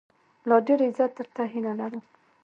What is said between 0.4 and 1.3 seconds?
لا ډېر عزت،